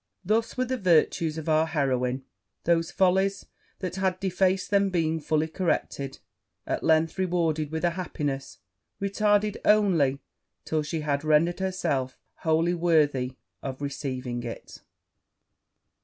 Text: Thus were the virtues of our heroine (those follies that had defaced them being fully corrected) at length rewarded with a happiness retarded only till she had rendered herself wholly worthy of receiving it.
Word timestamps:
Thus 0.25 0.57
were 0.57 0.65
the 0.65 0.79
virtues 0.79 1.37
of 1.37 1.47
our 1.47 1.67
heroine 1.67 2.23
(those 2.63 2.89
follies 2.89 3.45
that 3.81 3.97
had 3.97 4.19
defaced 4.19 4.71
them 4.71 4.89
being 4.89 5.19
fully 5.19 5.47
corrected) 5.47 6.17
at 6.65 6.83
length 6.83 7.19
rewarded 7.19 7.69
with 7.69 7.83
a 7.85 7.91
happiness 7.91 8.57
retarded 8.99 9.57
only 9.63 10.17
till 10.65 10.81
she 10.81 11.01
had 11.01 11.23
rendered 11.23 11.59
herself 11.59 12.17
wholly 12.37 12.73
worthy 12.73 13.35
of 13.61 13.79
receiving 13.79 14.41
it. 14.41 14.79